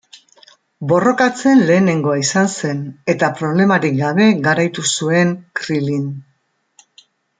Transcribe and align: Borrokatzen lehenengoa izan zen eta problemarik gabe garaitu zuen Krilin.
Borrokatzen 0.91 1.59
lehenengoa 1.67 2.15
izan 2.21 2.49
zen 2.61 2.81
eta 3.15 3.29
problemarik 3.41 3.99
gabe 4.01 4.27
garaitu 4.49 4.87
zuen 4.95 5.35
Krilin. 5.61 6.09